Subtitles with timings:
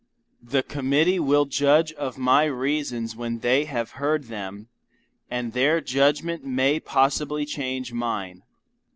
[0.41, 4.67] The Committee will judge of my reasons when they have heard them,
[5.29, 8.41] and their judgment may possibly change mine.